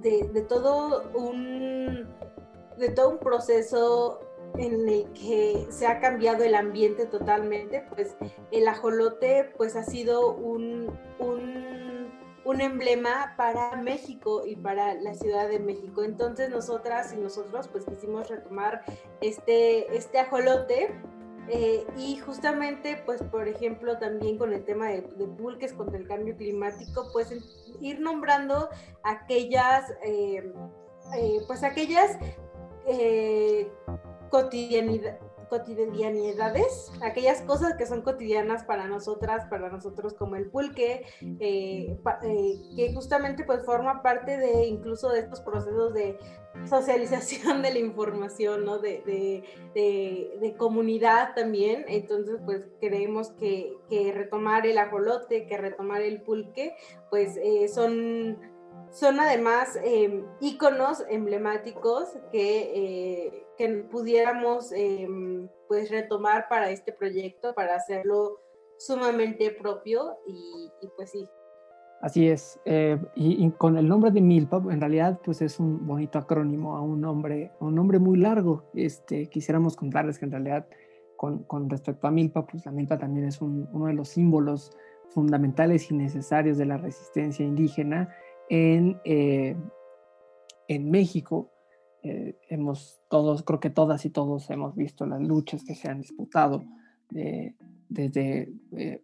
[0.00, 2.08] de, todo un,
[2.76, 4.20] de todo un proceso
[4.56, 8.16] en el que se ha cambiado el ambiente totalmente, pues
[8.50, 11.87] el ajolote pues ha sido un, un
[12.48, 16.02] un emblema para México y para la Ciudad de México.
[16.02, 18.82] Entonces nosotras y nosotros pues quisimos retomar
[19.20, 20.98] este, este ajolote
[21.50, 26.34] eh, y justamente pues por ejemplo también con el tema de, de, contra el cambio
[26.38, 27.34] climático pues
[27.82, 28.70] ir nombrando
[29.02, 30.50] aquellas, eh,
[31.16, 32.16] eh, pues aquellas
[34.30, 41.04] cotidianidades cotidianidades, aquellas cosas que son cotidianas para nosotras, para nosotros como el pulque,
[41.40, 46.18] eh, eh, que justamente pues forma parte de incluso de estos procesos de
[46.66, 48.78] socialización de la información, ¿no?
[48.78, 49.02] De,
[49.74, 51.84] de, comunidad también.
[51.88, 56.74] Entonces, pues creemos que, que, retomar el ajolote, que retomar el pulque,
[57.10, 58.38] pues eh, son
[58.90, 67.74] son además eh, íconos emblemáticos que, que pudiéramos em, pues retomar para este proyecto, para
[67.74, 68.38] hacerlo
[68.78, 71.28] sumamente propio y, pues sí.
[72.00, 76.18] Así es, eh, y, con el nombre de Milpa, en realidad pues es un bonito
[76.18, 78.70] acrónimo a un nombre, un nombre muy largo.
[78.72, 80.68] Este, quisiéramos contarles que en realidad
[81.16, 84.70] con, con respecto a Milpa, pues la Milpa también es uno de los símbolos
[85.10, 88.14] fundamentales y necesarios de la resistencia indígena
[88.48, 89.56] en, eh,
[90.68, 91.50] en México.
[92.02, 96.00] Eh, hemos todos, creo que todas y todos hemos visto las luchas que se han
[96.00, 96.64] disputado
[97.88, 99.02] desde eh,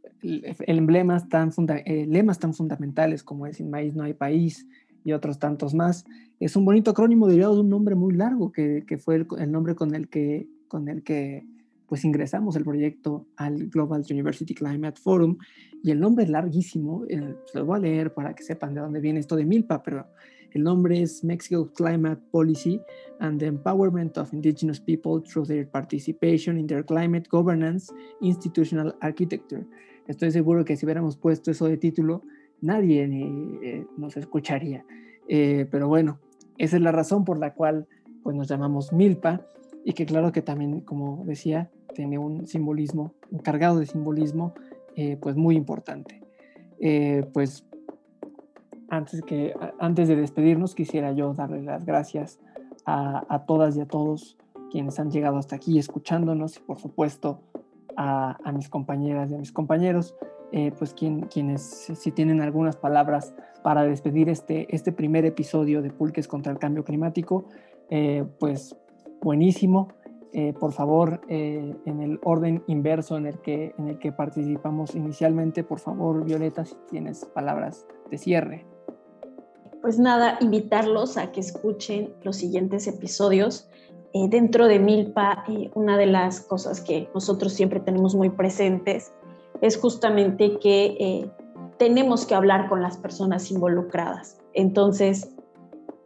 [0.67, 1.51] emblemas tan
[1.87, 4.67] lemas tan fundamentales como es Sin maíz no hay país
[5.05, 6.05] y otros tantos más.
[6.41, 9.53] Es un bonito acrónimo derivado de un nombre muy largo que, que fue el, el,
[9.53, 11.47] nombre con el que, con el que
[11.87, 15.37] pues ingresamos el proyecto al Global University Climate Forum
[15.83, 18.81] y el nombre es larguísimo, eh, se lo voy a leer para que sepan de
[18.81, 20.07] dónde viene esto de MILPA, pero
[20.55, 22.81] el nombre es Mexico Climate Policy
[23.19, 29.67] and the Empowerment of Indigenous People through their participation in their climate governance institutional architecture.
[30.07, 32.23] Estoy seguro que si hubiéramos puesto eso de título,
[32.61, 34.85] nadie eh, nos escucharía.
[35.29, 36.21] Eh, pero bueno,
[36.59, 37.87] esa es la razón por la cual
[38.23, 39.47] pues, nos llamamos MILPA
[39.85, 44.55] y que claro que también, como decía, tiene un simbolismo, un cargado de simbolismo,
[44.97, 46.21] eh, pues muy importante.
[46.81, 47.67] Eh, pues
[48.89, 52.41] antes, que, antes de despedirnos, quisiera yo darle las gracias
[52.87, 54.37] a, todas y a todos
[54.71, 57.41] quienes han llegado hasta aquí escuchándonos y por supuesto
[57.97, 60.15] a, mis compañeras y a mis compañeros,
[60.53, 65.91] eh, pues quien, quienes si tienen algunas palabras para despedir este, este primer episodio de
[65.91, 67.47] Pulques contra el Cambio Climático,
[68.39, 68.77] pues
[69.23, 69.89] buenísimo.
[70.37, 74.97] Eh, por favor, eh, en el orden inverso en el, que, en el que participamos
[74.97, 78.67] inicialmente, por favor, Violeta, si tienes palabras de cierre.
[79.85, 83.69] Pues nada, invitarlos a que escuchen los siguientes episodios.
[84.15, 89.13] Eh, dentro de Milpa, una de las cosas que nosotros siempre tenemos muy presentes
[89.61, 91.29] es justamente que
[91.77, 94.39] tenemos que hablar con las personas involucradas.
[94.55, 95.29] Entonces,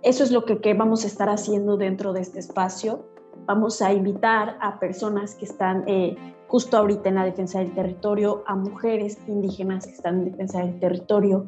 [0.03, 3.07] eso es lo que, vamos a estar haciendo dentro de este espacio.
[3.47, 6.17] Vamos a invitar a personas que están eh,
[6.49, 10.81] justo ahorita en la defensa del territorio, a mujeres indígenas que están en defensa del
[10.81, 11.47] territorio,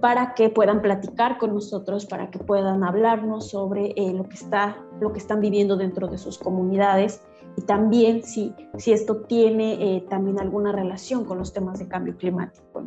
[0.00, 4.78] para que puedan platicar con nosotros, para que puedan hablarnos sobre eh, lo, que está,
[5.00, 7.22] lo que están viviendo dentro de sus comunidades
[7.56, 12.16] y también si, si esto tiene eh, también alguna relación con los temas de cambio
[12.16, 12.84] climático.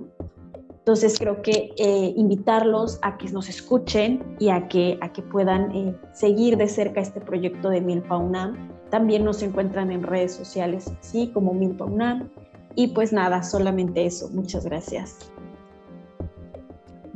[0.89, 5.71] Entonces creo que eh, invitarlos a que nos escuchen y a que, a que puedan
[5.75, 8.71] eh, seguir de cerca este proyecto de Milpa UNAM.
[8.89, 12.29] También nos encuentran en redes sociales, sí, como Milpa UNAM.
[12.75, 14.29] Y pues nada, solamente eso.
[14.29, 15.31] Muchas gracias.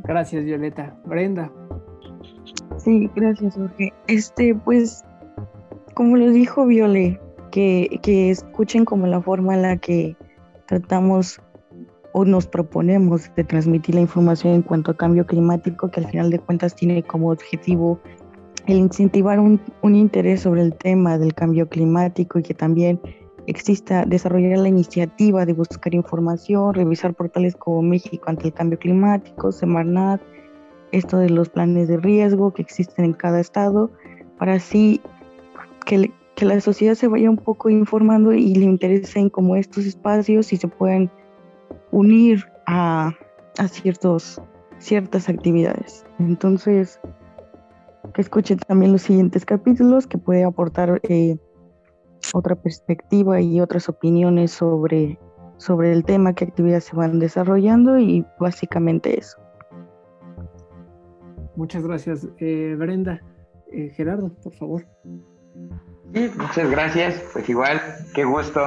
[0.03, 0.95] Gracias, Violeta.
[1.05, 1.51] Brenda.
[2.77, 3.93] Sí, gracias, Jorge.
[4.07, 5.03] Este, pues,
[5.93, 7.19] como lo dijo Viole,
[7.51, 10.15] que, que escuchen como la forma en la que
[10.65, 11.39] tratamos
[12.13, 16.29] o nos proponemos de transmitir la información en cuanto a cambio climático, que al final
[16.29, 17.99] de cuentas tiene como objetivo
[18.67, 22.99] el incentivar un, un interés sobre el tema del cambio climático y que también
[23.47, 29.51] exista desarrollar la iniciativa de buscar información, revisar portales como México ante el cambio climático,
[29.51, 30.21] Semarnat,
[30.91, 33.91] esto de los planes de riesgo que existen en cada estado,
[34.37, 35.01] para así
[35.85, 40.53] que, que la sociedad se vaya un poco informando y le interesen como estos espacios
[40.53, 41.11] y se puedan
[41.91, 43.13] unir a,
[43.69, 44.41] ciertos,
[44.79, 46.05] ciertas actividades.
[46.19, 46.99] Entonces,
[48.13, 51.37] que escuchen también los siguientes capítulos que puede aportar eh,
[52.33, 55.17] otra perspectiva y otras opiniones sobre,
[55.57, 59.37] sobre el tema, qué actividades se van desarrollando y básicamente eso.
[61.55, 63.21] Muchas gracias, eh, Brenda.
[63.71, 64.85] Eh, Gerardo, por favor.
[66.13, 67.23] Sí, muchas gracias.
[67.31, 67.79] Pues igual,
[68.13, 68.61] qué gusto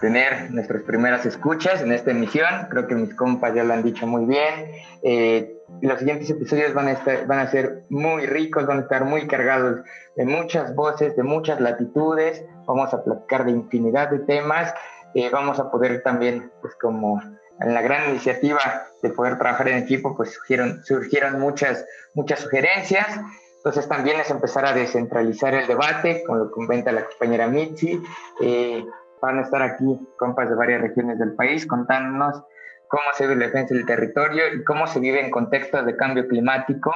[0.00, 2.48] tener nuestras primeras escuchas en esta emisión.
[2.70, 5.52] Creo que mis compas ya lo han dicho muy bien.
[5.82, 9.26] Los siguientes episodios van a, estar, van a ser muy ricos, van a estar muy
[9.26, 9.80] cargados
[10.16, 12.44] de muchas voces, de muchas latitudes.
[12.66, 14.74] Vamos a platicar de infinidad de temas.
[15.14, 17.20] Eh, vamos a poder también, pues como
[17.60, 18.60] en la gran iniciativa
[19.02, 23.20] de poder trabajar en equipo, pues surgieron, surgieron muchas, muchas sugerencias.
[23.56, 28.02] Entonces también es empezar a descentralizar el debate, como lo comenta la compañera Mitzi.
[28.40, 28.84] Eh,
[29.20, 32.42] van a estar aquí compas de varias regiones del país contándonos
[32.90, 36.26] cómo se vive la defensa del territorio y cómo se vive en contextos de cambio
[36.26, 36.92] climático.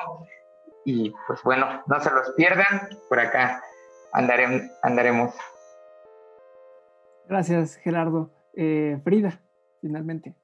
[0.84, 3.62] Y pues bueno, no se los pierdan, por acá
[4.12, 4.62] andaremos.
[4.82, 5.34] andaremos.
[7.26, 8.30] Gracias, Gerardo.
[8.54, 9.40] Eh, Frida,
[9.80, 10.34] finalmente.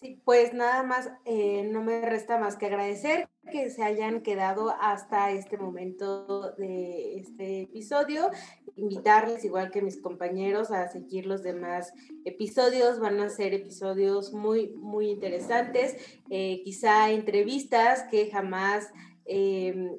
[0.00, 4.74] Sí, pues nada más, eh, no me resta más que agradecer que se hayan quedado
[4.78, 8.30] hasta este momento de este episodio.
[8.74, 11.94] Invitarles, igual que mis compañeros, a seguir los demás
[12.26, 13.00] episodios.
[13.00, 15.96] Van a ser episodios muy, muy interesantes.
[16.28, 18.92] Eh, quizá entrevistas que jamás,
[19.24, 19.92] em,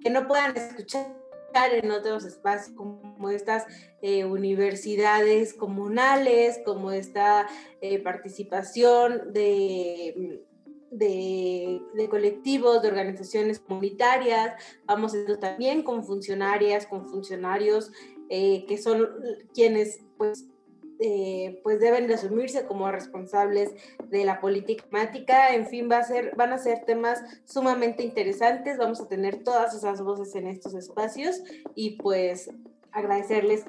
[0.00, 1.14] que no puedan escuchar
[1.64, 3.64] en otros espacios como estas
[4.02, 7.46] eh, universidades comunales, como esta
[7.80, 10.42] eh, participación de,
[10.90, 14.54] de, colectivos, de organizaciones comunitarias.
[14.84, 17.90] Vamos estar también con funcionarias, con funcionarios
[18.28, 19.08] eh, que son
[19.54, 20.44] quienes pues
[21.00, 23.70] eh, pues deben de asumirse como responsables
[24.08, 25.54] de la política climática.
[25.54, 28.78] En fin, va a ser, van a ser temas sumamente interesantes.
[28.78, 31.42] Vamos a tener todas esas voces en estos espacios
[31.74, 32.50] y pues
[32.92, 33.64] agradecerles.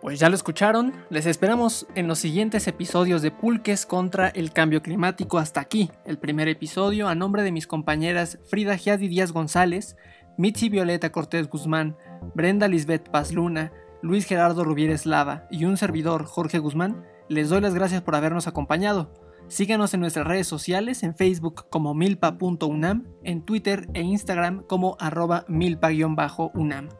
[0.00, 4.82] Pues ya lo escucharon, les esperamos en los siguientes episodios de Pulques contra el cambio
[4.82, 5.38] climático.
[5.38, 9.96] Hasta aquí, el primer episodio a nombre de mis compañeras Frida Giadi Díaz González,
[10.38, 11.96] Mitzi Violeta Cortés Guzmán,
[12.36, 13.72] Brenda Lisbeth Paz Luna,
[14.02, 18.46] Luis Gerardo Rubieres Lava y un servidor, Jorge Guzmán, les doy las gracias por habernos
[18.46, 19.10] acompañado.
[19.48, 25.46] Síganos en nuestras redes sociales, en Facebook como milpa.unam, en Twitter e Instagram como arroba
[25.48, 26.90] milpa-unam.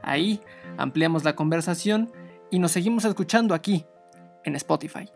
[0.00, 0.40] Ahí
[0.76, 2.12] ampliamos la conversación
[2.52, 3.84] y nos seguimos escuchando aquí,
[4.44, 5.10] en Spotify.